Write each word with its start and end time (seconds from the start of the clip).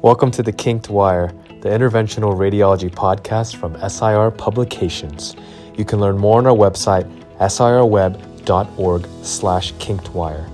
Welcome 0.00 0.30
to 0.30 0.44
the 0.44 0.52
Kinked 0.52 0.90
Wire, 0.90 1.32
the 1.60 1.70
interventional 1.70 2.32
radiology 2.32 2.88
podcast 2.88 3.56
from 3.56 3.74
SIR 3.90 4.30
Publications. 4.30 5.34
You 5.76 5.84
can 5.84 5.98
learn 5.98 6.16
more 6.16 6.38
on 6.38 6.46
our 6.46 6.54
website, 6.54 7.04
sirweb.org 7.40 9.08
slash 9.24 9.74
kinkedwire. 9.74 10.48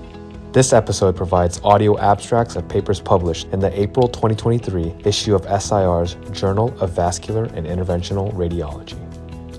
This 0.54 0.72
episode 0.72 1.14
provides 1.14 1.60
audio 1.62 1.98
abstracts 1.98 2.56
of 2.56 2.66
papers 2.70 3.00
published 3.00 3.48
in 3.48 3.60
the 3.60 3.78
April 3.78 4.08
2023 4.08 4.94
issue 5.04 5.34
of 5.34 5.42
SIR's 5.62 6.14
Journal 6.32 6.74
of 6.80 6.92
Vascular 6.92 7.44
and 7.44 7.66
Interventional 7.66 8.32
Radiology. 8.32 8.98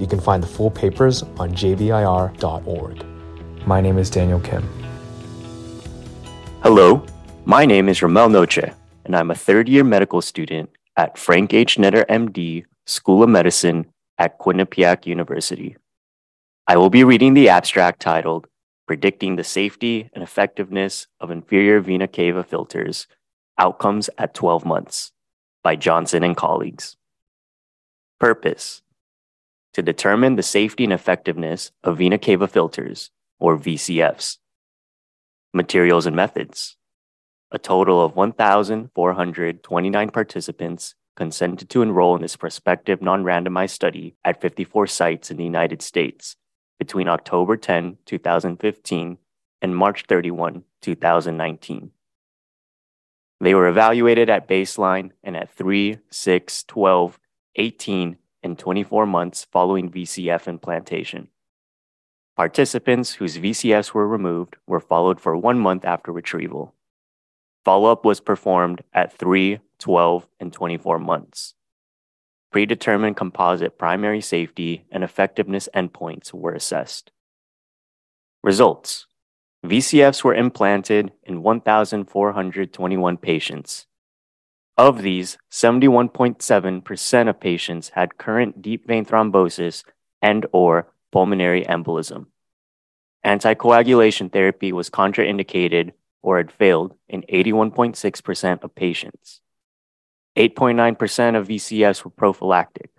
You 0.02 0.07
can 0.07 0.20
find 0.20 0.41
the 0.41 0.47
full 0.47 0.71
papers 0.71 1.21
on 1.38 1.52
jvir.org. 1.52 3.05
My 3.67 3.81
name 3.81 3.99
is 3.99 4.09
Daniel 4.09 4.39
Kim. 4.39 4.67
Hello, 6.63 7.05
my 7.45 7.67
name 7.67 7.88
is 7.88 7.99
Rommell 7.99 8.31
Noche, 8.31 8.73
and 9.05 9.16
I'm 9.16 9.32
a 9.32 9.36
third 9.36 9.70
year 9.70 9.84
medical 9.84 10.22
student 10.22 10.70
at 10.98 11.18
Frank 11.18 11.54
H. 11.54 11.77
Netter 11.77 12.05
MD 12.08 12.66
School 12.86 13.23
of 13.23 13.30
Medicine 13.30 13.86
at 14.18 14.40
Quinnipiac 14.40 15.05
University. 15.05 15.77
I 16.68 16.77
will 16.77 16.90
be 16.90 17.04
reading 17.04 17.34
the 17.34 17.49
abstract 17.49 18.02
titled 18.02 18.48
predicting 18.88 19.36
the 19.36 19.44
safety 19.44 20.10
and 20.13 20.23
effectiveness 20.23 21.08
of 21.20 21.32
inferior 21.32 21.80
vena 21.80 22.08
cava 22.08 22.44
filters, 22.44 23.08
outcomes 23.58 24.10
at 24.18 24.34
12 24.34 24.66
months 24.66 25.12
by 25.63 25.76
Johnson 25.76 26.24
and 26.24 26.38
colleagues. 26.38 26.98
Purpose 28.20 28.82
to 29.74 29.82
determine 29.82 30.35
the 30.35 30.44
safety 30.44 30.85
and 30.85 30.94
effectiveness 30.94 31.72
of 31.84 31.98
vena 31.98 32.18
cava 32.18 32.48
filters, 32.48 33.12
or 33.40 33.58
VCFs. 33.58 34.38
Materials 35.54 36.05
and 36.05 36.16
methods. 36.16 36.77
A 37.55 37.58
total 37.58 38.04
of 38.04 38.18
1,429 38.18 40.09
participants 40.09 40.93
consented 41.16 41.70
to 41.70 41.82
enroll 41.82 42.13
in 42.18 42.21
this 42.21 42.35
prospective 42.35 43.02
non 43.02 43.24
randomized 43.24 43.70
study 43.70 44.18
at 44.26 44.41
54 44.41 44.88
sites 44.88 45.32
in 45.32 45.38
the 45.38 45.46
United 45.46 45.82
States 45.82 46.35
between 46.79 47.07
October 47.07 47.55
10, 47.55 47.99
2015 48.05 49.18
and 49.62 49.74
March 49.74 50.04
31, 50.05 50.66
2019. 50.82 51.91
They 53.40 53.55
were 53.55 53.70
evaluated 53.70 54.29
at 54.29 54.49
baseline 54.49 55.12
and 55.24 55.38
at 55.38 55.49
3, 55.49 55.99
6, 56.10 56.63
12, 56.66 57.20
18, 57.55 58.18
and 58.44 58.60
24 58.60 59.05
months 59.05 59.48
following 59.49 59.90
VCF 59.90 60.49
implantation. 60.49 61.29
Participants 62.35 63.13
whose 63.13 63.38
VCFs 63.38 63.94
were 63.94 64.09
removed 64.09 64.57
were 64.68 64.81
followed 64.81 65.22
for 65.22 65.38
one 65.38 65.57
month 65.57 65.85
after 65.85 66.12
retrieval. 66.12 66.75
Follow 67.66 67.91
up 67.91 68.06
was 68.06 68.22
performed 68.22 68.84
at 68.94 69.12
3, 69.18 69.59
12, 69.80 70.28
and 70.40 70.53
24 70.53 71.00
months 71.00 71.56
predetermined 72.56 73.18
composite 73.18 73.78
primary 73.78 74.22
safety 74.22 74.85
and 74.90 75.03
effectiveness 75.03 75.68
endpoints 75.75 76.34
were 76.34 76.53
assessed. 76.53 77.12
Results 78.44 79.07
VCFs 79.66 80.24
were 80.24 80.34
implanted 80.34 81.12
in 81.24 81.44
1,421 81.44 83.18
patients. 83.18 83.88
Of 84.78 85.02
these, 85.02 85.38
71.7% 85.52 87.29
of 87.29 87.40
patients 87.41 87.90
had 87.90 88.18
current 88.18 88.62
deep 88.62 88.88
vein 88.88 89.03
thrombosis 89.03 89.84
and 90.22 90.46
or 90.53 90.88
pulmonary 91.12 91.66
embolism. 91.66 92.28
Anticoagulation 93.25 94.31
therapy 94.31 94.72
was 94.72 94.90
contraindicated 94.90 95.91
or 96.25 96.38
had 96.38 96.51
failed 96.51 96.95
in 97.07 97.22
81.6% 97.31 98.63
of 98.63 98.73
patients. 98.73 99.41
8.9% 100.35 101.38
of 101.38 101.47
VCFs 101.47 102.03
were 102.03 102.09
prophylactic. 102.09 102.90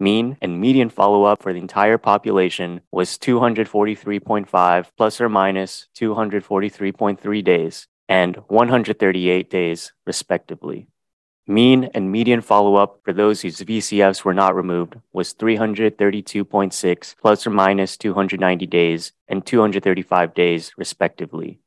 Mean 0.00 0.38
and 0.40 0.58
median 0.58 0.88
follow 0.88 1.24
up 1.24 1.42
for 1.42 1.52
the 1.52 1.58
entire 1.58 1.98
population 1.98 2.80
was 2.90 3.18
243.5 3.18 4.86
plus 4.96 5.20
or 5.20 5.28
minus 5.28 5.88
243.3 5.94 7.44
days 7.44 7.86
and 8.08 8.36
138 8.48 9.50
days, 9.50 9.92
respectively. 10.06 10.88
Mean 11.46 11.90
and 11.92 12.10
median 12.10 12.40
follow 12.40 12.76
up 12.76 13.00
for 13.04 13.12
those 13.12 13.42
whose 13.42 13.60
VCFs 13.60 14.24
were 14.24 14.32
not 14.32 14.54
removed 14.56 14.94
was 15.12 15.34
332.6 15.34 17.16
plus 17.20 17.46
or 17.46 17.50
minus 17.50 17.98
290 17.98 18.66
days 18.66 19.12
and 19.28 19.44
235 19.44 20.32
days, 20.32 20.72
respectively. 20.78 21.60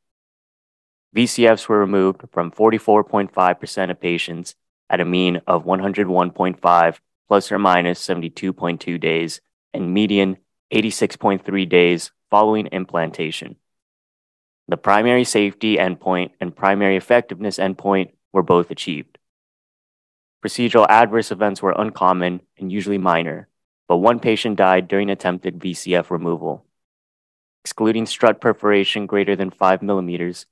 VCFs 1.16 1.68
were 1.68 1.80
removed 1.80 2.24
from 2.32 2.52
44.5% 2.52 3.92
of 3.92 4.02
patients 4.02 4.56
at 4.90 5.00
a 5.00 5.06
mean 5.06 5.42
of 5.46 5.66
101.5 5.66 7.00
plus 7.28 7.52
or 7.52 7.60
minus 7.60 8.06
72.2 8.06 9.00
days 9.00 9.42
and 9.74 9.94
median 9.94 10.38
86.3 10.74 11.70
days 11.70 12.12
following 12.32 12.68
implantation. 12.68 13.58
The 14.68 14.78
primary 14.78 15.24
safety 15.24 15.78
endpoint 15.78 16.32
and 16.40 16.56
primary 16.56 16.96
effectiveness 16.98 17.58
endpoint 17.58 18.14
were 18.32 18.44
both 18.44 18.72
achieved. 18.72 19.20
Procedural 20.44 20.88
adverse 20.90 21.32
events 21.32 21.62
were 21.62 21.76
uncommon 21.78 22.42
and 22.58 22.72
usually 22.72 22.98
minor, 22.98 23.48
but 23.88 23.98
one 23.98 24.20
patient 24.20 24.58
died 24.58 24.88
during 24.88 25.10
attempted 25.10 25.60
VCF 25.60 26.10
removal. 26.10 26.66
Excluding 27.64 28.06
strut 28.06 28.42
perforation 28.42 29.06
greater 29.06 29.36
than 29.36 29.52
5 29.52 29.82
millimeters, 29.82 30.48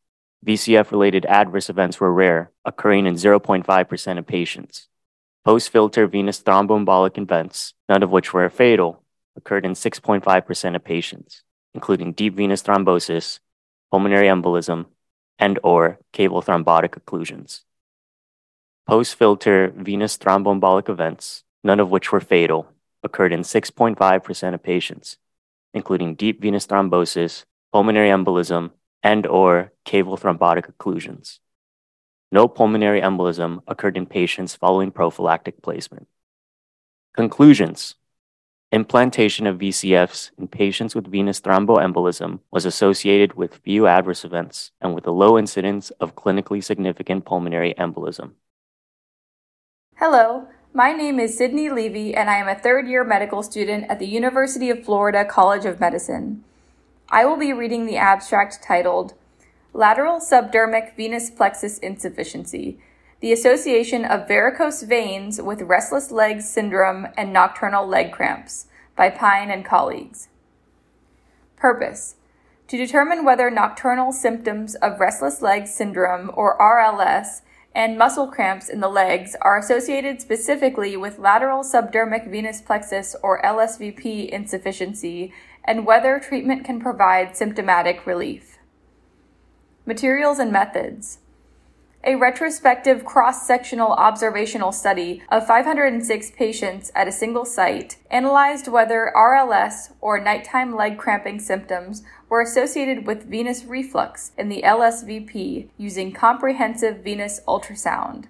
VCF 0.46 0.90
related 0.92 1.26
adverse 1.28 1.70
events 1.70 2.00
were 2.00 2.12
rare, 2.12 2.52
occurring 2.66 3.06
in 3.06 3.14
0.5% 3.14 4.18
of 4.18 4.26
patients. 4.26 4.88
Post 5.46 5.70
filter 5.70 6.08
venous 6.08 6.42
thromboembolic 6.42 7.18
events, 7.18 7.74
none 7.88 8.02
of 8.02 8.10
which 8.10 8.34
were 8.34 8.50
fatal, 8.50 9.04
occurred 9.36 9.66
in 9.66 9.74
6.5% 9.74 10.76
of 10.76 10.84
patients, 10.84 11.44
including 11.76 12.14
deep 12.14 12.36
venous 12.36 12.64
thrombosis, 12.64 13.40
pulmonary 13.92 14.28
embolism, 14.28 14.86
and 15.38 15.60
or 15.64 16.00
caval 16.14 16.44
thrombotic 16.44 17.00
occlusions. 17.00 17.62
Post 18.88 19.16
filter 19.16 19.72
venous 19.76 20.18
thromboembolic 20.18 20.90
events, 20.90 21.44
none 21.64 21.80
of 21.80 21.92
which 21.92 22.12
were 22.12 22.20
fatal, 22.20 22.68
occurred 23.04 23.32
in 23.32 23.42
6.5% 23.42 24.54
of 24.54 24.64
patients, 24.64 25.18
including 25.74 26.16
deep 26.16 26.42
venous 26.42 26.66
thrombosis, 26.66 27.46
pulmonary 27.72 28.10
embolism, 28.10 28.72
and 29.04 29.26
or 29.26 29.72
caval 29.86 30.20
thrombotic 30.20 30.72
occlusions. 30.72 31.40
No 32.32 32.48
pulmonary 32.48 33.02
embolism 33.02 33.62
occurred 33.68 33.98
in 33.98 34.06
patients 34.06 34.56
following 34.56 34.92
prophylactic 34.92 35.62
placement. 35.62 36.08
Conclusions 37.14 37.96
Implantation 38.74 39.48
of 39.48 39.58
VCFs 39.58 40.32
in 40.38 40.48
patients 40.48 40.96
with 40.96 41.12
venous 41.12 41.42
thromboembolism 41.42 42.40
was 42.52 42.64
associated 42.64 43.34
with 43.34 43.58
few 43.58 43.86
adverse 43.86 44.24
events 44.24 44.72
and 44.80 44.96
with 44.96 45.06
a 45.06 45.12
low 45.12 45.38
incidence 45.38 45.90
of 46.00 46.16
clinically 46.16 46.64
significant 46.64 47.26
pulmonary 47.26 47.74
embolism. 47.78 48.32
Hello, 49.98 50.48
my 50.74 50.94
name 50.94 51.20
is 51.20 51.38
Sydney 51.38 51.70
Levy, 51.70 52.16
and 52.16 52.30
I 52.30 52.38
am 52.38 52.48
a 52.48 52.56
third 52.56 52.88
year 52.88 53.04
medical 53.04 53.44
student 53.44 53.88
at 53.90 54.00
the 54.00 54.08
University 54.08 54.70
of 54.70 54.86
Florida 54.86 55.26
College 55.26 55.66
of 55.66 55.82
Medicine. 55.82 56.46
I 57.14 57.26
will 57.26 57.36
be 57.36 57.52
reading 57.52 57.86
the 57.86 57.98
abstract 57.98 58.64
titled 58.64 59.16
Lateral 59.74 60.22
Subdermic 60.22 60.96
Venous 60.96 61.30
Plexus 61.30 61.78
Insufficiency 61.80 62.80
The 63.20 63.34
Association 63.34 64.06
of 64.06 64.30
Varicose 64.30 64.84
Veins 64.84 65.42
with 65.42 65.62
Restless 65.64 66.10
Legs 66.10 66.50
Syndrome 66.50 67.08
and 67.18 67.34
Nocturnal 67.34 67.86
Leg 67.86 68.14
Cramps 68.14 68.68
by 68.96 69.10
Pine 69.10 69.52
and 69.52 69.66
colleagues. 69.66 70.30
Purpose 71.58 72.16
To 72.70 72.78
determine 72.78 73.26
whether 73.26 73.52
nocturnal 73.52 74.14
symptoms 74.14 74.76
of 74.76 75.02
restless 75.02 75.42
legs 75.42 75.76
syndrome 75.76 76.32
or 76.34 76.58
RLS 76.60 77.42
and 77.76 77.98
muscle 77.98 78.28
cramps 78.28 78.70
in 78.70 78.80
the 78.80 78.90
legs 78.90 79.36
are 79.42 79.58
associated 79.58 80.22
specifically 80.22 80.96
with 80.96 81.20
lateral 81.20 81.64
subdermic 81.64 82.30
venous 82.30 82.62
plexus 82.62 83.18
or 83.22 83.42
LSVP 83.42 84.30
insufficiency 84.30 85.34
and 85.66 85.86
whether 85.86 86.20
treatment 86.20 86.66
can 86.66 86.80
provide 86.80 87.36
symptomatic 87.36 88.06
relief. 88.06 88.58
Materials 89.86 90.40
and 90.40 90.52
methods. 90.52 91.20
A 92.04 92.16
retrospective 92.16 93.06
cross 93.06 93.46
sectional 93.46 93.92
observational 93.92 94.72
study 94.72 95.22
of 95.30 95.46
506 95.46 96.32
patients 96.32 96.92
at 96.96 97.08
a 97.08 97.12
single 97.12 97.46
site 97.46 97.98
analyzed 98.10 98.68
whether 98.68 99.14
RLS 99.16 99.94
or 100.02 100.20
nighttime 100.20 100.76
leg 100.76 100.98
cramping 100.98 101.40
symptoms 101.40 102.02
were 102.28 102.42
associated 102.42 103.06
with 103.06 103.30
venous 103.30 103.66
reflux 103.66 104.32
in 104.36 104.50
the 104.50 104.64
LSVP 104.64 105.70
using 105.78 106.12
comprehensive 106.12 107.04
venous 107.04 107.40
ultrasound. 107.48 108.26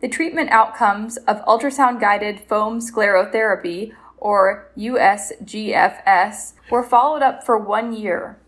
The 0.00 0.08
treatment 0.08 0.50
outcomes 0.50 1.18
of 1.18 1.44
ultrasound 1.44 2.00
guided 2.00 2.40
foam 2.40 2.80
sclerotherapy 2.80 3.92
or 4.20 4.70
USGFS, 4.76 6.52
were 6.70 6.82
followed 6.84 7.22
up 7.22 7.44
for 7.44 7.58
one 7.58 7.92
year. 7.92 8.38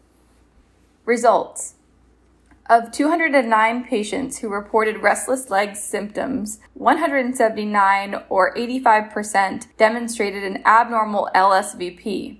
Results 1.05 1.75
Of 2.71 2.93
209 2.93 3.85
patients 3.85 4.39
who 4.39 4.49
reported 4.49 5.03
restless 5.03 5.51
leg 5.51 5.75
symptoms, 5.75 6.61
179 6.75 8.23
or 8.29 8.55
85% 8.55 9.67
demonstrated 9.77 10.45
an 10.45 10.63
abnormal 10.65 11.29
LSVP. 11.35 12.39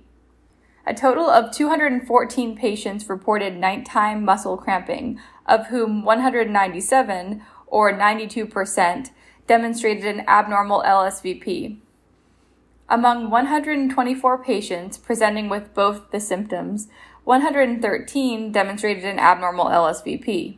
A 0.85 0.93
total 0.93 1.29
of 1.29 1.51
214 1.51 2.57
patients 2.57 3.09
reported 3.09 3.57
nighttime 3.57 4.23
muscle 4.25 4.57
cramping, 4.57 5.19
of 5.45 5.67
whom 5.67 6.03
197 6.03 7.41
or 7.67 7.93
92% 7.93 9.09
demonstrated 9.47 10.05
an 10.05 10.23
abnormal 10.27 10.83
LSVP. 10.85 11.79
Among 12.89 13.29
124 13.29 14.43
patients 14.43 14.97
presenting 14.97 15.49
with 15.49 15.73
both 15.73 16.11
the 16.11 16.19
symptoms, 16.19 16.89
113 17.23 18.51
demonstrated 18.51 19.05
an 19.05 19.19
abnormal 19.19 19.65
LSVP. 19.65 20.57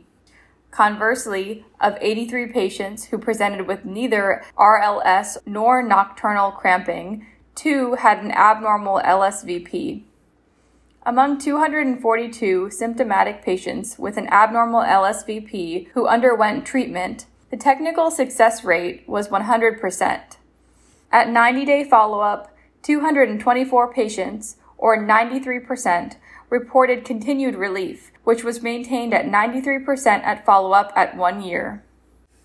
Conversely, 0.72 1.64
of 1.80 1.96
83 2.00 2.48
patients 2.48 3.06
who 3.06 3.18
presented 3.18 3.66
with 3.66 3.84
neither 3.84 4.44
RLS 4.58 5.38
nor 5.46 5.82
nocturnal 5.82 6.50
cramping, 6.50 7.24
two 7.54 7.94
had 7.94 8.18
an 8.18 8.32
abnormal 8.32 9.00
LSVP. 9.04 10.02
Among 11.04 11.38
242 11.38 12.70
symptomatic 12.70 13.42
patients 13.42 13.96
with 13.96 14.16
an 14.16 14.26
abnormal 14.26 14.82
LSVP 14.82 15.88
who 15.94 16.08
underwent 16.08 16.66
treatment, 16.66 17.26
the 17.50 17.56
technical 17.56 18.10
success 18.10 18.64
rate 18.64 19.04
was 19.06 19.28
100%. 19.28 20.35
At 21.12 21.28
90 21.30 21.64
day 21.64 21.84
follow 21.84 22.20
up, 22.20 22.54
224 22.82 23.92
patients, 23.92 24.56
or 24.78 24.98
93%, 24.98 26.16
reported 26.50 27.04
continued 27.04 27.54
relief, 27.54 28.12
which 28.24 28.44
was 28.44 28.62
maintained 28.62 29.14
at 29.14 29.26
93% 29.26 30.06
at 30.22 30.44
follow 30.44 30.72
up 30.72 30.92
at 30.94 31.16
one 31.16 31.42
year. 31.42 31.84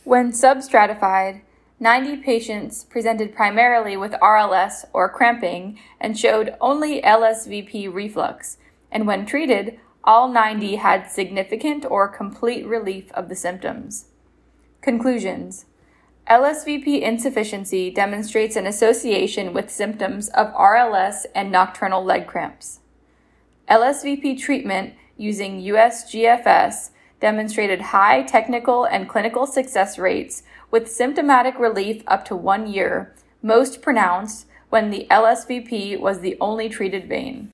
When 0.04 0.32
substratified, 0.32 1.42
90 1.80 2.18
patients 2.18 2.84
presented 2.84 3.36
primarily 3.36 3.98
with 3.98 4.14
RLS 4.14 4.86
or 4.94 5.10
cramping 5.10 5.80
and 6.00 6.18
showed 6.18 6.56
only 6.62 7.02
LSVP 7.02 7.92
reflux, 7.92 8.58
and 8.92 9.08
when 9.08 9.26
treated, 9.26 9.80
all 10.04 10.28
90 10.28 10.76
had 10.78 11.10
significant 11.10 11.86
or 11.86 12.08
complete 12.08 12.66
relief 12.66 13.12
of 13.14 13.30
the 13.30 13.36
symptoms. 13.36 14.06
Conclusions 14.82 15.66
LSVP 16.32 17.02
insufficiency 17.02 17.92
demonstrates 17.92 18.56
an 18.56 18.66
association 18.66 19.52
with 19.52 19.70
symptoms 19.70 20.30
of 20.30 20.48
RLS 20.54 21.26
and 21.36 21.52
nocturnal 21.52 22.06
leg 22.06 22.26
cramps. 22.26 22.80
LSVP 23.70 24.40
treatment 24.40 24.94
using 25.18 25.62
USGFS 25.62 26.92
demonstrated 27.20 27.82
high 27.82 28.24
technical 28.24 28.86
and 28.86 29.10
clinical 29.10 29.46
success 29.46 30.00
rates 30.00 30.44
with 30.72 30.90
symptomatic 30.90 31.60
relief 31.60 32.02
up 32.08 32.24
to 32.24 32.36
one 32.38 32.66
year, 32.66 33.14
most 33.42 33.82
pronounced 33.82 34.46
when 34.70 34.90
the 34.90 35.08
LSVP 35.12 36.00
was 36.00 36.22
the 36.22 36.38
only 36.40 36.70
treated 36.70 37.10
vein. 37.10 37.52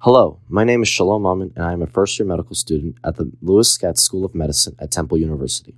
Hello, 0.00 0.38
my 0.50 0.64
name 0.64 0.82
is 0.82 0.88
Shalom 0.88 1.22
Mammen, 1.22 1.56
and 1.56 1.64
I 1.64 1.72
am 1.72 1.80
a 1.80 1.86
first 1.86 2.18
year 2.18 2.28
medical 2.28 2.54
student 2.54 2.96
at 3.02 3.16
the 3.16 3.32
Lewis 3.40 3.78
Katz 3.78 4.02
School 4.02 4.26
of 4.26 4.34
Medicine 4.34 4.76
at 4.78 4.90
Temple 4.90 5.16
University. 5.16 5.76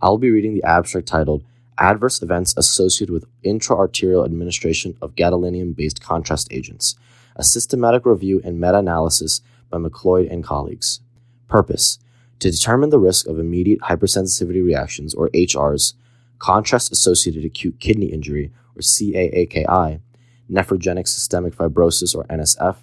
I 0.00 0.08
will 0.08 0.18
be 0.18 0.30
reading 0.30 0.54
the 0.54 0.62
abstract 0.62 1.08
titled 1.08 1.42
Adverse 1.76 2.22
Events 2.22 2.54
Associated 2.56 3.12
with 3.12 3.26
Intra-Arterial 3.42 4.24
Administration 4.24 4.96
of 5.02 5.16
Gadolinium 5.16 5.74
Based 5.74 6.00
Contrast 6.00 6.46
Agents, 6.52 6.94
a 7.34 7.42
systematic 7.42 8.06
review 8.06 8.40
and 8.44 8.60
meta 8.60 8.78
analysis 8.78 9.40
by 9.70 9.78
McLeod 9.78 10.32
and 10.32 10.44
colleagues. 10.44 11.00
Purpose 11.48 11.98
To 12.38 12.50
determine 12.50 12.90
the 12.90 13.00
risk 13.00 13.26
of 13.26 13.40
immediate 13.40 13.80
hypersensitivity 13.80 14.64
reactions, 14.64 15.14
or 15.14 15.30
HRs, 15.30 15.94
contrast 16.38 16.92
associated 16.92 17.44
acute 17.44 17.80
kidney 17.80 18.06
injury, 18.06 18.52
or 18.76 18.82
CAAKI, 18.82 20.00
nephrogenic 20.48 21.08
systemic 21.08 21.56
fibrosis, 21.56 22.14
or 22.14 22.22
NSF, 22.24 22.76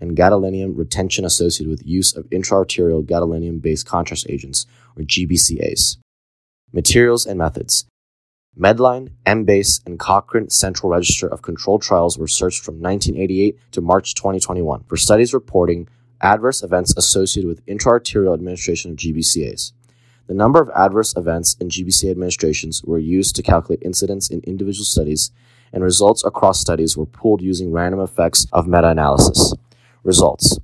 and 0.00 0.16
gadolinium 0.16 0.78
retention 0.78 1.24
associated 1.24 1.68
with 1.68 1.84
use 1.84 2.14
of 2.14 2.32
intra-arterial 2.32 3.02
gadolinium 3.02 3.60
based 3.60 3.86
contrast 3.86 4.26
agents, 4.30 4.66
or 4.96 5.02
GBCAs. 5.02 5.96
Materials 6.72 7.26
and 7.26 7.38
methods. 7.38 7.86
Medline, 8.58 9.10
Embase, 9.26 9.80
and 9.86 9.98
Cochrane 9.98 10.50
Central 10.50 10.92
Register 10.92 11.26
of 11.26 11.42
Controlled 11.42 11.82
Trials 11.82 12.18
were 12.18 12.28
searched 12.28 12.62
from 12.62 12.80
1988 12.80 13.58
to 13.72 13.80
March 13.80 14.14
2021 14.14 14.84
for 14.84 14.96
studies 14.96 15.32
reporting 15.34 15.88
adverse 16.20 16.62
events 16.62 16.94
associated 16.96 17.48
with 17.48 17.62
intra-arterial 17.66 18.34
administration 18.34 18.92
of 18.92 18.96
GBCAs. 18.98 19.72
The 20.26 20.34
number 20.34 20.60
of 20.60 20.70
adverse 20.76 21.16
events 21.16 21.56
in 21.60 21.70
GBCA 21.70 22.10
administrations 22.10 22.84
were 22.84 22.98
used 22.98 23.34
to 23.36 23.42
calculate 23.42 23.82
incidence 23.82 24.28
in 24.28 24.40
individual 24.40 24.84
studies, 24.84 25.32
and 25.72 25.82
results 25.82 26.24
across 26.24 26.60
studies 26.60 26.96
were 26.96 27.06
pooled 27.06 27.42
using 27.42 27.72
random 27.72 28.00
effects 28.00 28.46
of 28.52 28.68
meta-analysis. 28.68 29.54
Results. 30.04 30.58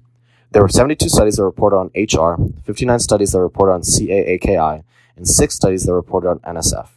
There 0.52 0.62
were 0.62 0.69
72 0.69 1.09
studies 1.09 1.37
that 1.37 1.44
reported 1.44 1.76
on 1.76 1.91
HR, 1.97 2.37
59 2.64 2.99
studies 3.00 3.32
that 3.32 3.41
reported 3.41 3.73
on 3.73 3.81
CAAKI, 3.82 4.85
and 5.16 5.26
six 5.26 5.54
studies 5.54 5.84
that 5.84 5.94
reported 5.94 6.28
on 6.28 6.38
NSF. 6.40 6.88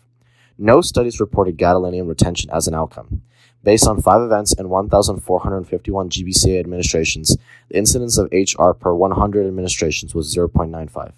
No 0.57 0.81
studies 0.81 1.19
reported 1.19 1.57
gadolinium 1.57 2.07
retention 2.07 2.49
as 2.51 2.67
an 2.67 2.75
outcome. 2.75 3.21
Based 3.63 3.87
on 3.87 4.01
five 4.01 4.21
events 4.21 4.53
and 4.53 4.69
1,451 4.69 6.09
GBCA 6.09 6.59
administrations, 6.59 7.37
the 7.69 7.77
incidence 7.77 8.17
of 8.17 8.29
HR 8.31 8.71
per 8.71 8.93
100 8.93 9.45
administrations 9.45 10.15
was 10.15 10.33
0.95. 10.33 11.13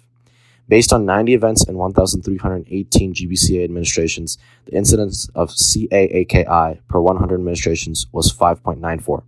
Based 0.68 0.92
on 0.92 1.04
90 1.04 1.34
events 1.34 1.64
and 1.64 1.76
1,318 1.76 3.14
GBCA 3.14 3.64
administrations, 3.64 4.38
the 4.64 4.76
incidence 4.76 5.28
of 5.34 5.50
CAAKI 5.50 6.78
per 6.88 7.00
100 7.00 7.34
administrations 7.34 8.06
was 8.12 8.32
5.94. 8.32 9.22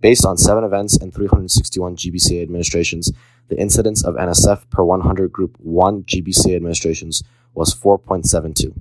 Based 0.00 0.24
on 0.24 0.38
7 0.38 0.64
events 0.64 0.96
and 0.96 1.12
361 1.12 1.96
GBCA 1.96 2.42
administrations, 2.42 3.12
the 3.48 3.60
incidence 3.60 4.02
of 4.02 4.14
NSF 4.14 4.70
per 4.70 4.82
100 4.82 5.30
Group 5.30 5.56
1 5.58 6.04
GBCA 6.04 6.56
administrations 6.56 7.22
was 7.54 7.74
4.72. 7.74 8.74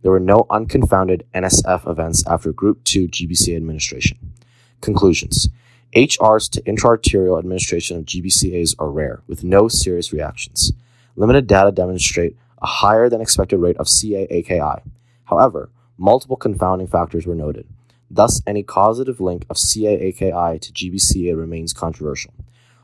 There 0.00 0.10
were 0.10 0.18
no 0.18 0.46
unconfounded 0.48 1.26
NSF 1.34 1.90
events 1.90 2.26
after 2.26 2.52
Group 2.52 2.84
2 2.84 3.08
GBCA 3.08 3.56
administration. 3.56 4.32
Conclusions 4.80 5.50
HRs 5.94 6.48
to 6.50 6.62
intraarterial 6.62 7.38
administration 7.38 7.98
of 7.98 8.06
GBCAs 8.06 8.74
are 8.78 8.90
rare, 8.90 9.20
with 9.26 9.44
no 9.44 9.68
serious 9.68 10.10
reactions. 10.10 10.72
Limited 11.16 11.46
data 11.46 11.70
demonstrate 11.70 12.34
a 12.62 12.66
higher 12.66 13.10
than 13.10 13.20
expected 13.20 13.58
rate 13.58 13.76
of 13.76 13.88
CAAKI. 13.88 14.80
However, 15.24 15.68
multiple 15.98 16.36
confounding 16.36 16.86
factors 16.86 17.26
were 17.26 17.34
noted. 17.34 17.66
Thus, 18.14 18.42
any 18.46 18.62
causative 18.62 19.22
link 19.22 19.46
of 19.48 19.56
CAAKI 19.56 20.60
to 20.60 20.72
GBCA 20.72 21.34
remains 21.34 21.72
controversial. 21.72 22.34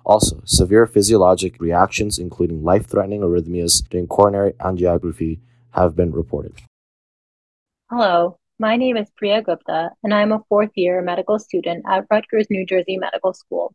Also, 0.03 0.41
severe 0.47 0.87
physiologic 0.87 1.61
reactions, 1.61 2.19
including 2.19 2.65
life 2.65 2.87
threatening 2.87 3.21
arrhythmias 3.21 3.87
during 3.91 4.07
coronary 4.07 4.55
angiography, 4.55 5.41
have 5.73 5.95
been 5.95 6.13
reported. 6.13 6.55
Hello, 7.91 8.39
my 8.59 8.77
name 8.77 8.97
is 8.97 9.11
Priya 9.19 9.43
Gupta, 9.43 9.91
and 10.03 10.15
I 10.15 10.23
am 10.23 10.33
a 10.33 10.43
fourth 10.49 10.71
year 10.77 11.03
medical 11.03 11.39
student 11.39 11.85
at 11.87 12.07
Rutgers, 12.11 12.47
New 12.49 12.65
Jersey 12.65 12.97
Medical 12.97 13.35
School. 13.35 13.75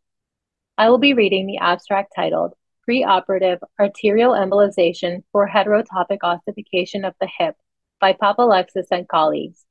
I 0.79 0.89
will 0.89 0.97
be 0.97 1.13
reading 1.13 1.45
the 1.45 1.59
abstract 1.59 2.13
titled 2.15 2.55
Preoperative 2.89 3.59
Arterial 3.79 4.31
Embolization 4.31 5.21
for 5.31 5.47
Heterotopic 5.47 6.17
Ossification 6.23 7.05
of 7.05 7.13
the 7.21 7.29
Hip 7.37 7.55
by 8.01 8.13
Papalexis 8.13 8.87
and 8.89 9.07
colleagues. 9.07 9.65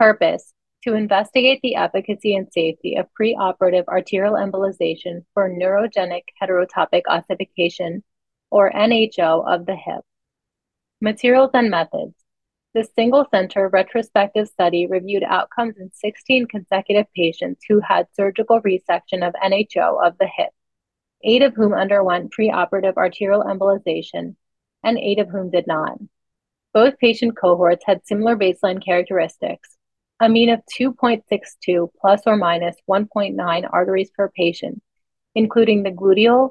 Purpose 0.00 0.52
to 0.84 0.94
investigate 0.94 1.60
the 1.62 1.74
efficacy 1.74 2.36
and 2.36 2.52
safety 2.52 2.96
of 2.96 3.06
preoperative 3.20 3.86
arterial 3.88 4.34
embolization 4.34 5.24
for 5.34 5.50
neurogenic 5.50 6.22
heterotopic 6.40 7.02
ossification, 7.08 8.04
or 8.50 8.70
NHO, 8.70 9.46
of 9.46 9.66
the 9.66 9.74
hip. 9.74 10.04
Materials 11.00 11.50
and 11.54 11.70
methods. 11.70 12.14
The 12.74 12.88
single 12.94 13.26
center 13.30 13.68
retrospective 13.68 14.48
study 14.48 14.86
reviewed 14.86 15.24
outcomes 15.24 15.78
in 15.78 15.90
16 15.92 16.46
consecutive 16.46 17.06
patients 17.14 17.62
who 17.68 17.80
had 17.80 18.06
surgical 18.14 18.60
resection 18.62 19.26
of 19.26 19.34
NHO 19.34 20.06
of 20.06 20.16
the 20.18 20.28
hip, 20.28 20.50
eight 21.24 21.42
of 21.42 21.54
whom 21.54 21.72
underwent 21.72 22.32
preoperative 22.32 22.96
arterial 22.96 23.42
embolization, 23.42 24.36
and 24.84 24.96
eight 24.98 25.18
of 25.18 25.28
whom 25.28 25.50
did 25.50 25.66
not. 25.66 25.98
Both 26.72 26.98
patient 26.98 27.36
cohorts 27.36 27.84
had 27.84 28.06
similar 28.06 28.36
baseline 28.36 28.84
characteristics 28.84 29.77
a 30.20 30.28
mean 30.28 30.50
of 30.50 30.60
2.62 30.78 31.88
plus 32.00 32.22
or 32.26 32.36
minus 32.36 32.76
1.9 32.90 33.68
arteries 33.72 34.10
per 34.10 34.28
patient, 34.28 34.82
including 35.34 35.82
the 35.82 35.92
gluteal, 35.92 36.50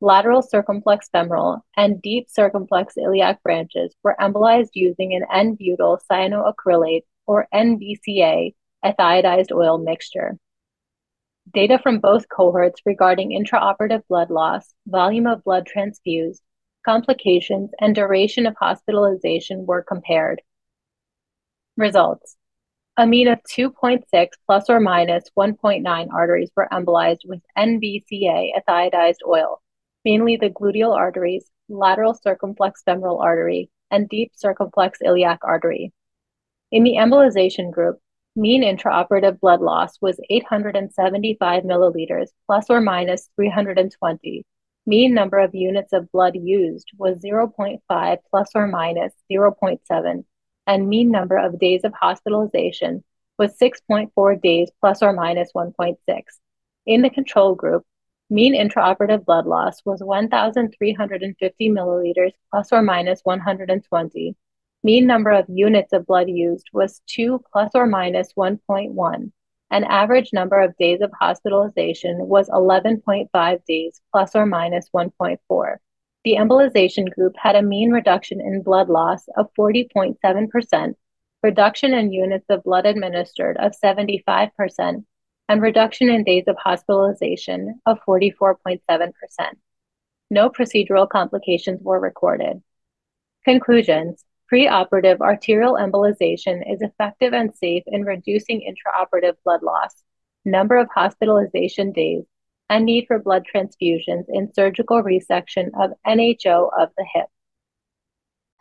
lateral 0.00 0.42
circumflex 0.42 1.08
femoral, 1.10 1.64
and 1.76 2.02
deep 2.02 2.28
circumflex 2.28 2.96
iliac 2.96 3.42
branches 3.42 3.94
were 4.02 4.16
embolized 4.20 4.70
using 4.74 5.14
an 5.14 5.24
N-butyl 5.32 6.00
cyanoacrylate 6.10 7.04
or 7.26 7.46
NBCA 7.54 8.54
ethiodized 8.84 9.52
oil 9.52 9.78
mixture. 9.78 10.36
Data 11.54 11.78
from 11.78 12.00
both 12.00 12.28
cohorts 12.28 12.80
regarding 12.84 13.30
intraoperative 13.30 14.02
blood 14.08 14.30
loss, 14.30 14.74
volume 14.86 15.28
of 15.28 15.44
blood 15.44 15.64
transfused, 15.64 16.42
complications, 16.84 17.70
and 17.80 17.94
duration 17.94 18.46
of 18.46 18.56
hospitalization 18.58 19.64
were 19.64 19.82
compared. 19.82 20.42
Results 21.76 22.36
a 22.98 23.06
mean 23.06 23.28
of 23.28 23.38
2.6 23.42 24.28
plus 24.46 24.70
or 24.70 24.80
minus 24.80 25.24
1.9 25.38 26.08
arteries 26.12 26.50
were 26.56 26.68
embolized 26.72 27.26
with 27.26 27.42
NBCA 27.56 28.52
ethiodized 28.58 29.22
oil, 29.26 29.60
mainly 30.04 30.36
the 30.36 30.48
gluteal 30.48 30.96
arteries, 30.96 31.50
lateral 31.68 32.14
circumflex 32.14 32.82
femoral 32.84 33.20
artery, 33.20 33.70
and 33.90 34.08
deep 34.08 34.32
circumflex 34.34 35.00
iliac 35.02 35.40
artery. 35.42 35.92
In 36.72 36.84
the 36.84 36.94
embolization 36.94 37.70
group, 37.70 37.98
mean 38.34 38.62
intraoperative 38.62 39.40
blood 39.40 39.60
loss 39.60 40.00
was 40.00 40.18
875 40.30 41.64
milliliters 41.64 42.28
plus 42.46 42.70
or 42.70 42.80
minus 42.80 43.28
320. 43.36 44.42
Mean 44.86 45.12
number 45.12 45.38
of 45.38 45.54
units 45.54 45.92
of 45.92 46.10
blood 46.12 46.34
used 46.34 46.90
was 46.96 47.18
0.5 47.18 48.18
plus 48.30 48.50
or 48.54 48.66
minus 48.66 49.12
0.7 49.30 50.24
and 50.66 50.88
mean 50.88 51.10
number 51.10 51.36
of 51.36 51.58
days 51.58 51.84
of 51.84 51.92
hospitalization 51.94 53.04
was 53.38 53.56
6.4 53.58 54.40
days 54.40 54.70
plus 54.80 55.02
or 55.02 55.12
minus 55.12 55.52
1.6. 55.54 55.96
In 56.86 57.02
the 57.02 57.10
control 57.10 57.54
group, 57.54 57.84
mean 58.30 58.54
intraoperative 58.54 59.24
blood 59.24 59.46
loss 59.46 59.80
was 59.84 60.02
1,350 60.02 61.70
milliliters 61.70 62.32
plus 62.50 62.72
or 62.72 62.82
minus 62.82 63.20
120. 63.24 64.36
Mean 64.82 65.06
number 65.06 65.30
of 65.30 65.46
units 65.48 65.92
of 65.92 66.06
blood 66.06 66.28
used 66.28 66.68
was 66.72 67.00
2 67.08 67.42
plus 67.52 67.72
or 67.74 67.86
minus 67.86 68.32
1.1, 68.34 69.32
and 69.70 69.84
average 69.84 70.32
number 70.32 70.60
of 70.60 70.76
days 70.76 71.00
of 71.00 71.10
hospitalization 71.18 72.18
was 72.18 72.48
11.5 72.48 73.64
days 73.64 74.00
plus 74.12 74.34
or 74.34 74.46
minus 74.46 74.88
1.4. 74.90 75.76
The 76.26 76.34
embolization 76.34 77.08
group 77.14 77.36
had 77.38 77.54
a 77.54 77.62
mean 77.62 77.92
reduction 77.92 78.40
in 78.40 78.62
blood 78.62 78.88
loss 78.88 79.28
of 79.36 79.48
40.7%, 79.56 80.94
reduction 81.44 81.94
in 81.94 82.12
units 82.12 82.46
of 82.48 82.64
blood 82.64 82.84
administered 82.84 83.56
of 83.58 83.76
75%, 83.80 85.04
and 85.48 85.62
reduction 85.62 86.08
in 86.08 86.24
days 86.24 86.42
of 86.48 86.56
hospitalization 86.58 87.80
of 87.86 88.00
44.7%. 88.04 89.12
No 90.28 90.50
procedural 90.50 91.08
complications 91.08 91.80
were 91.80 92.00
recorded. 92.00 92.60
Conclusions 93.44 94.24
Preoperative 94.52 95.20
arterial 95.20 95.74
embolization 95.74 96.68
is 96.68 96.82
effective 96.82 97.34
and 97.34 97.54
safe 97.54 97.84
in 97.86 98.02
reducing 98.02 98.62
intraoperative 98.62 99.36
blood 99.44 99.62
loss, 99.62 99.94
number 100.44 100.76
of 100.76 100.88
hospitalization 100.92 101.92
days, 101.92 102.24
and 102.68 102.84
need 102.84 103.06
for 103.06 103.18
blood 103.18 103.44
transfusions 103.52 104.24
in 104.28 104.52
surgical 104.52 105.02
resection 105.02 105.68
of 105.78 105.92
NHO 106.06 106.70
of 106.78 106.90
the 106.96 107.06
hip. 107.14 107.26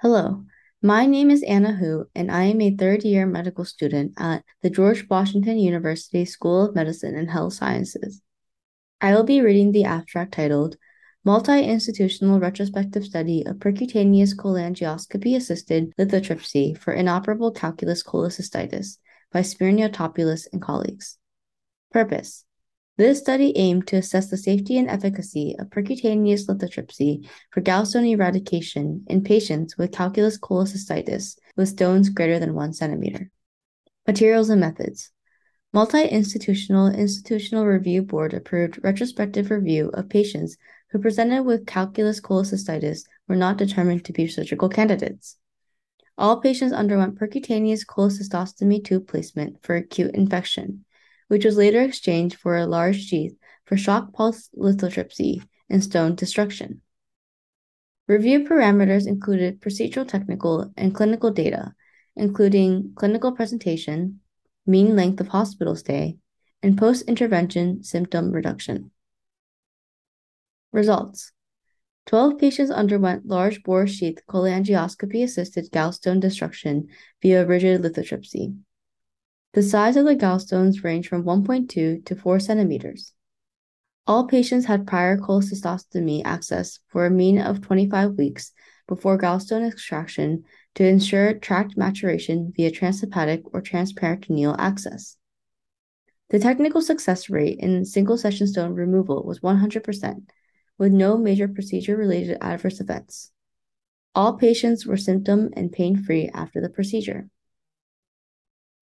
Hello, 0.02 0.44
my 0.82 1.06
name 1.06 1.32
is 1.32 1.42
Anna 1.44 1.74
Hu, 1.74 2.06
and 2.14 2.32
I 2.32 2.44
am 2.44 2.62
a 2.62 2.76
third 2.76 3.04
year 3.04 3.26
medical 3.26 3.66
student 3.66 4.14
at 4.18 4.44
the 4.62 4.70
George 4.70 5.08
Washington 5.10 5.58
University 5.58 6.26
School 6.26 6.66
of 6.66 6.76
Medicine 6.76 7.16
and 7.16 7.30
Health 7.30 7.54
Sciences. 7.54 8.22
I 9.02 9.16
will 9.16 9.24
be 9.24 9.42
reading 9.42 9.72
the 9.72 9.86
abstract 9.86 10.34
titled 10.34 10.78
Multi 11.24 11.64
Institutional 11.64 12.40
Retrospective 12.40 13.04
Study 13.04 13.44
of 13.48 13.58
Percutaneous 13.58 14.36
Cholangioscopy 14.36 15.36
Assisted 15.36 15.92
Lithotripsy 15.98 16.78
for 16.78 16.94
Inoperable 16.94 17.52
Calculous 17.52 18.04
cholecystitis 18.04 18.98
by 19.32 19.42
Spyrnio 19.42 19.90
and 20.54 20.62
colleagues. 20.62 21.18
Purpose 21.92 22.46
this 22.98 23.20
study 23.20 23.52
aimed 23.58 23.88
to 23.88 23.98
assess 23.98 24.30
the 24.30 24.38
safety 24.38 24.78
and 24.78 24.90
efficacy 24.90 25.56
of 25.60 25.70
percutaneous 25.70 26.48
lithotripsy 26.48 27.28
for 27.52 27.62
gallstone 27.62 28.10
eradication 28.10 29.04
in 29.08 29.22
patients 29.22 29.78
with 29.78 29.92
calculous 29.92 30.40
cholecystitis 30.40 31.38
with 31.58 31.68
stones 31.68 32.10
greater 32.10 32.40
than 32.40 32.54
1 32.54 32.72
centimeter. 32.72 33.30
Materials 34.08 34.50
and 34.50 34.62
methods. 34.62 35.12
Multi-institutional 35.74 36.88
institutional 36.88 37.66
review 37.66 38.02
board 38.02 38.34
approved 38.34 38.80
retrospective 38.82 39.52
review 39.52 39.90
of 39.94 40.08
patients 40.08 40.56
who 40.92 41.00
presented 41.00 41.44
with 41.44 41.66
calculous 41.66 42.22
cholecystitis 42.22 43.02
were 43.28 43.36
not 43.36 43.58
determined 43.58 44.06
to 44.06 44.14
be 44.14 44.26
surgical 44.26 44.70
candidates. 44.70 45.36
All 46.18 46.40
patients 46.40 46.72
underwent 46.72 47.20
percutaneous 47.20 47.86
cholecystostomy 47.86 48.82
tube 48.86 49.06
placement 49.06 49.62
for 49.64 49.76
acute 49.76 50.16
infection 50.16 50.85
which 51.28 51.46
was 51.46 51.58
later 51.58 51.82
exchanged 51.82 52.36
for 52.36 52.56
a 52.56 52.66
large 52.66 53.02
sheath 53.04 53.36
for 53.66 53.78
shock 53.78 54.14
pulse 54.14 54.50
lithotripsy 54.58 55.42
and 55.70 55.84
stone 55.84 56.16
destruction. 56.16 56.82
Review 58.08 58.48
parameters 58.48 59.08
included 59.08 59.62
procedural 59.62 60.08
technical 60.08 60.72
and 60.78 60.94
clinical 60.94 61.32
data, 61.32 61.74
including 62.16 62.94
clinical 62.96 63.32
presentation, 63.32 64.20
mean 64.68 64.96
length 64.96 65.20
of 65.20 65.30
hospital 65.30 65.76
stay, 65.76 66.18
and 66.62 66.78
post 66.78 67.04
intervention 67.08 67.84
symptom 67.84 68.32
reduction. 68.32 68.92
Results 70.72 71.32
12 72.06 72.38
patients 72.38 72.70
underwent 72.70 73.26
large 73.26 73.64
bore 73.64 73.88
sheath 73.88 74.20
cholangioscopy 74.30 75.24
assisted 75.24 75.72
gallstone 75.72 76.20
destruction 76.20 76.88
via 77.22 77.46
rigid 77.46 77.82
lithotripsy. 77.82 78.56
The 79.56 79.64
size 79.64 79.96
of 79.96 80.04
the 80.04 80.18
gallstones 80.18 80.84
ranged 80.84 81.08
from 81.08 81.24
1.2 81.24 82.04
to 82.04 82.16
4 82.18 82.40
centimeters. 82.42 83.14
All 84.06 84.28
patients 84.28 84.66
had 84.66 84.86
prior 84.86 85.18
cholecystostomy 85.18 86.24
access 86.26 86.80
for 86.90 87.06
a 87.06 87.10
mean 87.10 87.40
of 87.40 87.62
25 87.62 88.16
weeks 88.18 88.52
before 88.86 89.18
gallstone 89.18 89.66
extraction 89.66 90.44
to 90.74 90.86
ensure 90.86 91.36
tract 91.36 91.78
maturation 91.78 92.52
via 92.54 92.70
transhepatic 92.70 93.44
or 93.54 93.62
transperitoneal 93.62 94.58
access. 94.60 95.16
The 96.32 96.40
technical 96.40 96.82
success 96.82 97.30
rate 97.30 97.58
in 97.60 97.86
single 97.86 98.18
session 98.18 98.48
stone 98.48 98.74
removal 98.74 99.24
was 99.24 99.40
100%, 99.40 100.28
with 100.78 100.92
no 100.92 101.18
major 101.18 101.48
procedure 101.48 101.96
related 101.96 102.40
adverse 102.42 102.82
events. 102.82 103.32
All 104.14 104.34
patients 104.34 104.86
were 104.86 104.98
symptom 104.98 105.52
and 105.54 105.72
pain 105.72 105.96
free 105.96 106.30
after 106.34 106.60
the 106.60 106.68
procedure. 106.68 107.30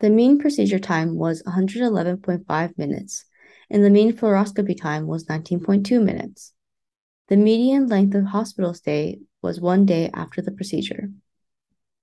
The 0.03 0.09
mean 0.09 0.37
procedure 0.37 0.79
time 0.79 1.15
was 1.15 1.41
111.5 1.43 2.77
minutes, 2.77 3.23
and 3.69 3.85
the 3.85 3.89
mean 3.89 4.11
fluoroscopy 4.11 4.77
time 4.77 5.07
was 5.07 5.27
19.2 5.27 6.03
minutes. 6.03 6.51
The 7.29 7.37
median 7.37 7.87
length 7.87 8.13
of 8.13 8.25
hospital 8.25 8.73
stay 8.73 9.21
was 9.41 9.61
one 9.61 9.85
day 9.85 10.09
after 10.13 10.41
the 10.41 10.51
procedure. 10.51 11.09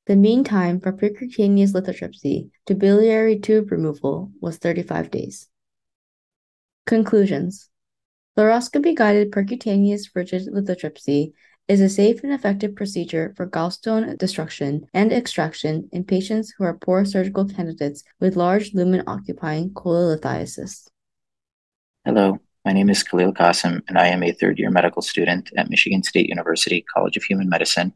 The 0.07 0.17
mean 0.17 0.45
time 0.45 0.81
for 0.81 0.95
percutaneous 0.95 1.75
lithotripsy 1.75 2.49
to 2.65 2.75
biliary 2.75 3.39
tube 3.39 3.71
removal 3.71 4.33
was 4.41 4.57
35 4.57 5.11
days. 5.11 5.51
Conclusions 6.87 7.69
Fluoroscopy 8.35 8.97
guided 8.97 9.31
percutaneous 9.31 10.05
rigid 10.15 10.47
lithotripsy 10.47 11.35
is 11.69 11.81
a 11.81 11.89
safe 11.89 12.23
and 12.25 12.33
effective 12.33 12.75
procedure 12.75 13.33
for 13.37 13.47
gallstone 13.47 14.19
destruction 14.19 14.87
and 14.93 15.13
extraction 15.13 15.89
in 15.93 16.05
patients 16.05 16.53
who 16.57 16.65
are 16.65 16.79
poor 16.79 17.05
surgical 17.05 17.45
candidates 17.45 18.03
with 18.19 18.37
large 18.37 18.75
lumen 18.75 19.03
occupying 19.07 19.71
cholelithiasis. 19.71 20.89
Hello, 22.05 22.39
my 22.65 22.73
name 22.73 22.91
is 22.91 23.05
Khaleel 23.05 23.33
Quasem, 23.33 23.83
and 23.89 23.99
I 23.99 24.09
am 24.09 24.23
a 24.23 24.33
third 24.33 24.59
year 24.59 24.71
medical 24.71 25.03
student 25.03 25.51
at 25.57 25.71
Michigan 25.71 26.03
State 26.03 26.29
University 26.29 26.85
College 26.95 27.17
of 27.17 27.25
Human 27.25 27.49
Medicine. 27.49 27.93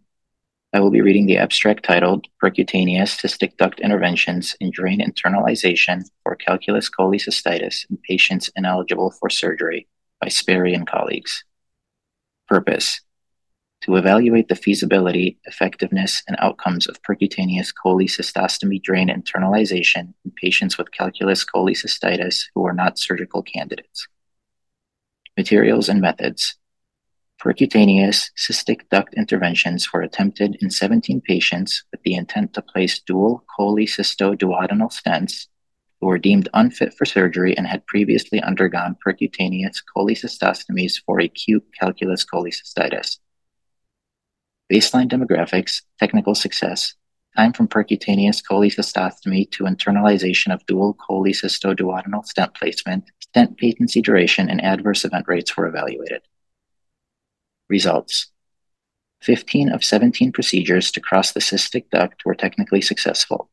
I 0.75 0.81
will 0.81 0.91
be 0.91 1.03
reading 1.03 1.27
the 1.27 1.39
abstract 1.39 1.85
titled 1.85 2.27
Percutaneous 2.43 3.17
Cystic 3.21 3.57
Duct 3.59 3.79
Interventions 3.79 4.57
in 4.59 4.73
Drain 4.73 5.01
Internalization 5.01 6.03
for 6.25 6.35
Calculous 6.35 6.91
cholecystitis 6.91 7.89
in 7.89 7.97
Patients 7.99 8.51
Ineligible 8.57 9.13
for 9.13 9.31
Surgery 9.31 9.87
by 10.21 10.29
Sperry 10.29 10.75
and 10.75 10.85
colleagues. 10.85 11.45
Purpose 12.49 13.01
to 13.85 13.97
evaluate 13.97 14.49
the 14.49 14.55
feasibility, 14.55 15.39
effectiveness, 15.45 16.23
and 16.27 16.39
outcomes 16.41 16.89
of 16.89 17.03
percutaneous 17.03 17.71
cholecystostomy 17.85 18.83
drain 18.83 19.09
internalization 19.09 20.15
in 20.25 20.33
patients 20.41 20.79
with 20.79 20.91
calculous 20.93 21.45
cholecystitis 21.45 22.45
who 22.55 22.67
are 22.67 22.73
not 22.73 22.99
surgical 22.99 23.43
candidates. 23.43 24.09
Materials 25.37 25.91
and 25.91 26.01
methods. 26.01 26.57
Percutaneous 27.39 28.31
cystic 28.39 28.89
duct 28.91 29.13
interventions 29.15 29.93
were 29.93 30.01
attempted 30.01 30.57
in 30.63 30.71
17 30.71 31.21
patients 31.21 31.85
with 31.93 32.03
the 32.05 32.15
intent 32.15 32.55
to 32.55 32.63
place 32.63 33.01
dual 33.01 33.45
cholecystoduodenal 33.59 34.91
stents 34.91 35.49
who 36.01 36.07
were 36.07 36.19
deemed 36.19 36.49
unfit 36.55 36.95
for 36.95 37.05
surgery 37.05 37.55
and 37.55 37.67
had 37.67 37.87
previously 37.87 38.41
undergone 38.41 38.97
percutaneous 39.07 39.83
cholecystostomies 39.95 41.03
for 41.05 41.19
acute 41.19 41.67
calculous 41.79 42.25
cholecystitis. 42.25 43.19
Baseline 44.73 45.11
demographics, 45.11 45.83
technical 45.99 46.35
success, 46.35 46.95
time 47.37 47.53
from 47.53 47.69
percutaneous 47.69 48.43
cholecystostomy 48.43 49.51
to 49.51 49.65
internalization 49.65 50.53
of 50.53 50.65
dual 50.67 50.95
cholecystoduodenal 50.95 52.25
stent 52.25 52.55
placement, 52.55 53.05
stent 53.21 53.59
patency 53.59 54.01
duration, 54.01 54.49
and 54.49 54.63
adverse 54.63 55.05
event 55.05 55.27
rates 55.29 55.57
were 55.57 55.67
evaluated. 55.67 56.23
Results 57.69 58.31
15 59.23 59.71
of 59.71 59.83
17 59.83 60.33
procedures 60.33 60.91
to 60.93 61.01
cross 61.01 61.33
the 61.33 61.41
cystic 61.41 61.89
duct 61.91 62.25
were 62.25 62.35
technically 62.35 62.83
successful. 62.83 63.51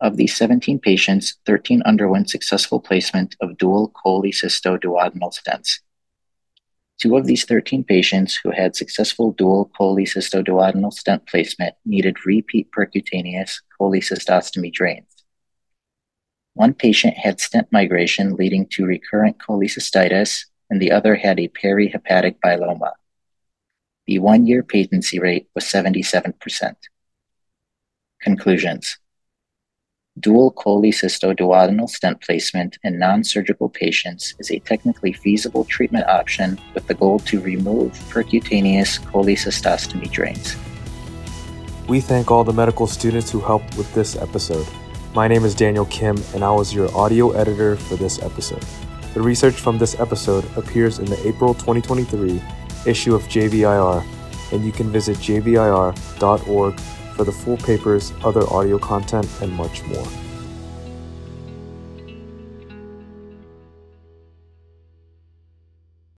Of 0.00 0.16
these 0.16 0.36
17 0.36 0.78
patients, 0.78 1.36
13 1.46 1.82
underwent 1.82 2.28
successful 2.28 2.80
placement 2.80 3.34
of 3.40 3.56
dual 3.56 3.92
cholecystoduodenal 4.04 5.32
stents. 5.32 5.80
Two 7.00 7.16
of 7.16 7.26
these 7.26 7.44
13 7.44 7.84
patients 7.84 8.38
who 8.42 8.50
had 8.50 8.76
successful 8.76 9.32
dual 9.32 9.70
cholecystoduodenal 9.78 10.92
stent 10.92 11.26
placement 11.26 11.74
needed 11.84 12.24
repeat 12.24 12.70
percutaneous 12.70 13.60
cholecystostomy 13.80 14.72
drains. 14.72 15.24
One 16.54 16.72
patient 16.72 17.16
had 17.16 17.40
stent 17.40 17.68
migration 17.72 18.36
leading 18.36 18.66
to 18.68 18.86
recurrent 18.86 19.38
cholecystitis, 19.38 20.44
and 20.70 20.80
the 20.80 20.92
other 20.92 21.16
had 21.16 21.40
a 21.40 21.48
perihepatic 21.48 22.38
biloma. 22.40 22.92
The 24.06 24.20
one 24.20 24.46
year 24.46 24.62
patency 24.62 25.18
rate 25.18 25.48
was 25.54 25.64
77%. 25.64 26.74
Conclusions 28.20 28.98
Dual 30.20 30.52
cholecystoduodenal 30.52 31.88
stent 31.88 32.20
placement 32.20 32.78
in 32.84 33.00
non 33.00 33.24
surgical 33.24 33.68
patients 33.68 34.32
is 34.38 34.48
a 34.52 34.60
technically 34.60 35.12
feasible 35.12 35.64
treatment 35.64 36.06
option 36.06 36.56
with 36.72 36.86
the 36.86 36.94
goal 36.94 37.18
to 37.20 37.40
remove 37.40 37.90
percutaneous 38.10 39.00
cholecystostomy 39.06 40.08
drains. 40.08 40.54
We 41.88 42.00
thank 42.00 42.30
all 42.30 42.44
the 42.44 42.52
medical 42.52 42.86
students 42.86 43.28
who 43.28 43.40
helped 43.40 43.76
with 43.76 43.92
this 43.92 44.14
episode. 44.14 44.68
My 45.16 45.26
name 45.26 45.44
is 45.44 45.52
Daniel 45.52 45.86
Kim, 45.86 46.16
and 46.32 46.44
I 46.44 46.52
was 46.52 46.72
your 46.72 46.96
audio 46.96 47.32
editor 47.32 47.74
for 47.74 47.96
this 47.96 48.22
episode. 48.22 48.64
The 49.14 49.20
research 49.20 49.54
from 49.54 49.78
this 49.78 49.98
episode 49.98 50.44
appears 50.56 51.00
in 51.00 51.06
the 51.06 51.26
April 51.26 51.54
2023 51.54 52.40
issue 52.86 53.16
of 53.16 53.22
JVIR, 53.24 54.04
and 54.52 54.64
you 54.64 54.70
can 54.70 54.92
visit 54.92 55.16
jvir.org 55.16 56.80
for 57.14 57.24
the 57.24 57.32
full 57.32 57.56
papers, 57.56 58.12
other 58.24 58.42
audio 58.52 58.78
content, 58.78 59.28
and 59.40 59.52
much 59.52 59.84
more. 59.84 60.06